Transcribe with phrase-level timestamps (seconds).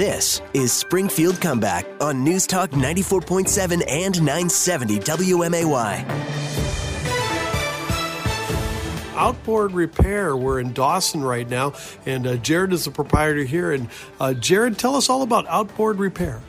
[0.00, 6.06] This is Springfield Comeback on News Talk 94.7 and 970 WMAY.
[9.14, 10.38] Outboard Repair.
[10.38, 11.74] We're in Dawson right now,
[12.06, 13.72] and uh, Jared is the proprietor here.
[13.72, 16.40] And uh, Jared, tell us all about Outboard Repair.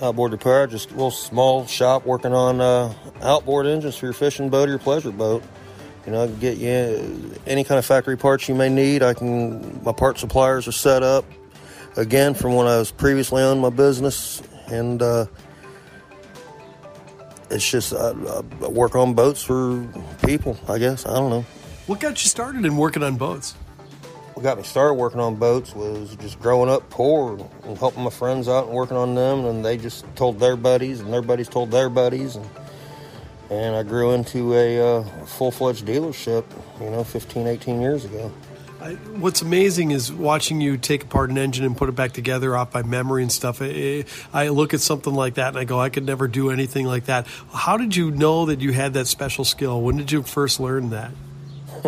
[0.00, 4.50] Outboard Repair, just a little small shop working on uh, outboard engines for your fishing
[4.50, 5.44] boat or your pleasure boat.
[6.06, 9.04] You know, I can get you any kind of factory parts you may need.
[9.04, 9.80] I can.
[9.84, 11.24] My part suppliers are set up
[11.96, 15.26] again from when I was previously on my business, and uh,
[17.50, 19.86] it's just I, I work on boats for
[20.24, 20.58] people.
[20.68, 21.44] I guess I don't know.
[21.86, 23.54] What got you started in working on boats?
[24.34, 28.10] What got me started working on boats was just growing up poor and helping my
[28.10, 31.48] friends out and working on them, and they just told their buddies, and their buddies
[31.48, 32.48] told their buddies, and
[33.50, 36.44] and I grew into a uh, full-fledged dealership,
[36.80, 38.32] you know, 15, 18 years ago.
[38.82, 42.56] I, what's amazing is watching you take apart an engine and put it back together
[42.56, 43.62] off by memory and stuff.
[43.62, 46.86] I, I look at something like that and I go, I could never do anything
[46.86, 47.28] like that.
[47.52, 49.80] How did you know that you had that special skill?
[49.80, 51.12] When did you first learn that?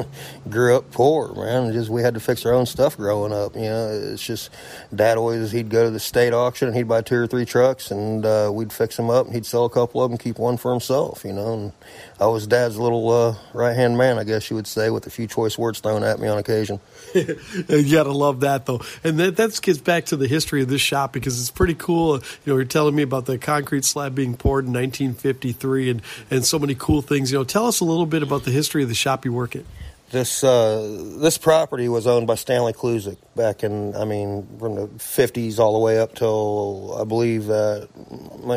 [0.48, 1.72] grew up poor, man.
[1.72, 3.54] Just we had to fix our own stuff growing up.
[3.54, 4.50] You know, it's just
[4.94, 7.90] dad always he'd go to the state auction and he'd buy two or three trucks
[7.90, 10.56] and uh, we'd fix them up and he'd sell a couple of them, keep one
[10.56, 11.24] for himself.
[11.24, 11.72] You know, and
[12.20, 15.10] I was dad's little uh, right hand man, I guess you would say, with a
[15.10, 16.80] few choice words thrown at me on occasion.
[17.14, 20.80] you gotta love that though, and that that gets back to the history of this
[20.80, 22.16] shop because it's pretty cool.
[22.16, 26.44] You know, you're telling me about the concrete slab being poured in 1953 and and
[26.44, 27.30] so many cool things.
[27.30, 29.56] You know, tell us a little bit about the history of the shop you work
[29.56, 29.64] at.
[30.10, 34.86] This uh, this property was owned by Stanley Kluzik back in, I mean, from the
[34.86, 37.88] 50s all the way up till I believe that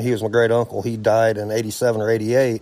[0.02, 0.82] he was my great uncle.
[0.82, 2.62] He died in 87 or 88,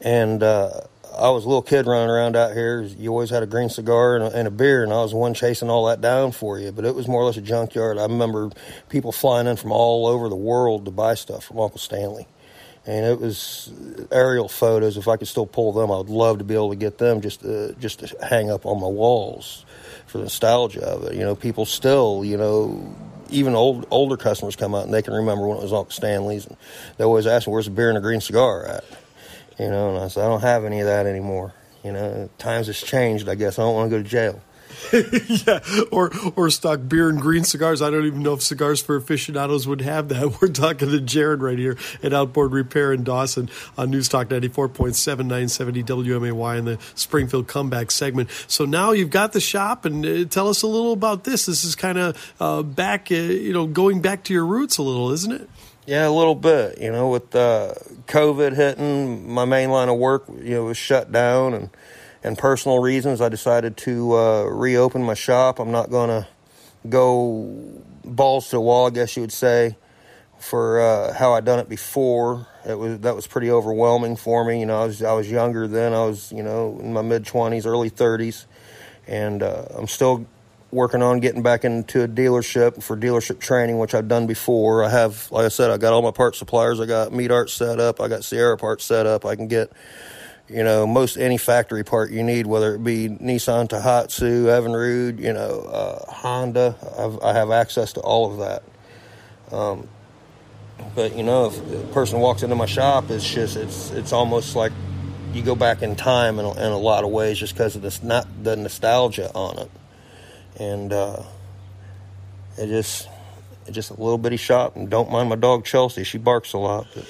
[0.00, 0.70] and uh,
[1.18, 2.82] I was a little kid running around out here.
[2.82, 5.16] You always had a green cigar and a, and a, beer, and I was the
[5.16, 6.72] one chasing all that down for you.
[6.72, 7.98] But it was more or less a junkyard.
[7.98, 8.50] I remember
[8.88, 12.26] people flying in from all over the world to buy stuff from Uncle Stanley
[12.86, 13.72] and it was
[14.10, 14.96] aerial photos.
[14.96, 17.20] If I could still pull them, I would love to be able to get them
[17.20, 19.64] just to, just to hang up on my walls
[20.06, 21.14] for the nostalgia of it.
[21.14, 22.94] You know, people still, you know,
[23.30, 26.46] even old older customers come out and they can remember when it was Uncle Stanley's.
[26.46, 26.56] And
[26.98, 28.84] they always ask me, "Where's the beer and the green cigar at?"
[29.58, 32.66] You know, and I said, "I don't have any of that anymore." You know, times
[32.66, 33.28] has changed.
[33.28, 34.40] I guess I don't want to go to jail.
[35.46, 37.82] yeah, or or stock beer and green cigars.
[37.82, 40.38] I don't even know if cigars for aficionados would have that.
[40.40, 45.18] We're talking to Jared right here at Outboard Repair in Dawson on News Talk 94.7
[45.18, 48.30] 970 WMAY in the Springfield Comeback segment.
[48.46, 51.46] So now you've got the shop, and uh, tell us a little about this.
[51.46, 54.82] This is kind of uh, back, uh, you know, going back to your roots a
[54.82, 55.48] little, isn't it?
[55.86, 56.80] Yeah, a little bit.
[56.80, 57.74] You know, with uh,
[58.06, 61.70] COVID hitting, my main line of work, you know, was shut down, and
[62.24, 65.60] and personal reasons, I decided to uh, reopen my shop.
[65.60, 66.26] I'm not going to
[66.88, 69.76] go balls to the wall, I guess you would say,
[70.38, 72.46] for uh, how I'd done it before.
[72.66, 74.60] It was that was pretty overwhelming for me.
[74.60, 75.92] You know, I was I was younger then.
[75.92, 78.46] I was you know in my mid twenties, early thirties,
[79.06, 80.26] and uh, I'm still
[80.70, 84.82] working on getting back into a dealership for dealership training, which I've done before.
[84.82, 86.80] I have, like I said, I got all my part suppliers.
[86.80, 88.00] I got Meat Art set up.
[88.00, 89.24] I got Sierra parts set up.
[89.24, 89.70] I can get
[90.48, 95.32] you know, most any factory part you need, whether it be Nissan, Tohatsu, Evinrude, you
[95.32, 96.76] know, uh, Honda.
[96.98, 98.62] I've, I have access to all of that.
[99.56, 99.88] Um,
[100.94, 104.54] but you know, if a person walks into my shop, it's just it's it's almost
[104.54, 104.72] like
[105.32, 107.82] you go back in time in a, in a lot of ways, just because of
[107.82, 109.70] this not the nostalgia on it,
[110.58, 111.22] and uh,
[112.58, 113.08] it just
[113.66, 114.76] it's just a little bitty shop.
[114.76, 116.86] And don't mind my dog Chelsea; she barks a lot.
[116.94, 117.06] But,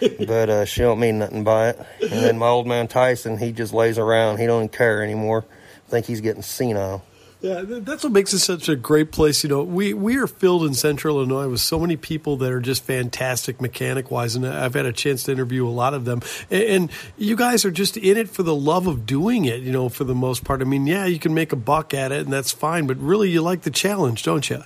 [0.18, 1.86] but uh, she don't mean nothing by it.
[2.00, 4.38] And then my old man Tyson, he just lays around.
[4.38, 5.44] He don't care anymore.
[5.86, 7.04] I think he's getting senile.
[7.42, 9.42] Yeah, that's what makes it such a great place.
[9.42, 12.60] You know, we, we are filled in Central Illinois with so many people that are
[12.60, 16.20] just fantastic mechanic wise, and I've had a chance to interview a lot of them.
[16.50, 19.60] And, and you guys are just in it for the love of doing it.
[19.62, 20.60] You know, for the most part.
[20.60, 22.86] I mean, yeah, you can make a buck at it, and that's fine.
[22.86, 24.62] But really, you like the challenge, don't you?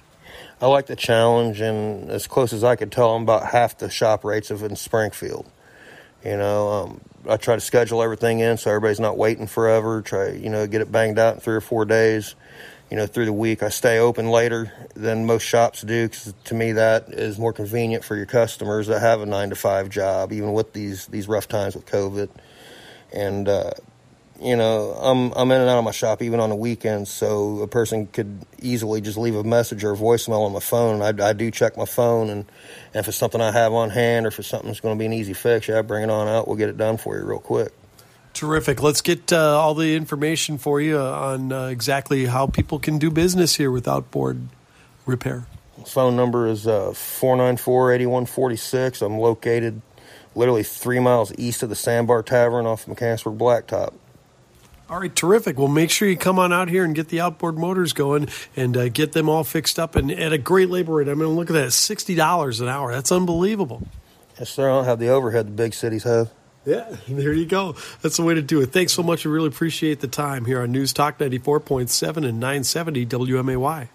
[0.60, 3.90] I like the challenge, and as close as I could tell, I'm about half the
[3.90, 5.50] shop rates of in Springfield.
[6.25, 10.00] You know, um, I try to schedule everything in so everybody's not waiting forever.
[10.00, 12.34] Try, you know, get it banged out in three or four days.
[12.90, 16.55] You know, through the week, I stay open later than most shops do because to
[16.55, 20.32] me that is more convenient for your customers that have a nine to five job,
[20.32, 22.28] even with these these rough times with COVID.
[23.12, 23.73] And uh,
[24.40, 27.60] you know, I'm I'm in and out of my shop even on the weekends, so
[27.60, 31.02] a person could easily just leave a message or a voicemail on my phone.
[31.02, 32.40] I, I do check my phone, and,
[32.92, 34.98] and if it's something I have on hand or if it's something that's going to
[34.98, 36.48] be an easy fix, yeah, bring it on out.
[36.48, 37.72] We'll get it done for you real quick.
[38.32, 38.82] Terrific.
[38.82, 43.10] Let's get uh, all the information for you on uh, exactly how people can do
[43.10, 44.48] business here with outboard
[45.06, 45.46] repair.
[45.87, 49.02] Phone number is uh, 494 8146.
[49.02, 49.80] I'm located
[50.34, 53.94] literally three miles east of the Sandbar Tavern off Mechanicsburg Blacktop.
[54.90, 55.58] All right, terrific.
[55.58, 58.76] Well, make sure you come on out here and get the outboard motors going and
[58.76, 61.08] uh, get them all fixed up and at a great labor rate.
[61.08, 62.92] I mean, look at that $60 an hour.
[62.92, 63.86] That's unbelievable.
[64.38, 64.69] Yes, sir.
[64.69, 66.31] I don't have the overhead the big cities have.
[66.66, 67.76] Yeah, there you go.
[68.02, 68.72] That's the way to do it.
[68.72, 69.25] Thanks so much.
[69.25, 73.88] We really appreciate the time here on News Talk 94.7 and 970 WMAY.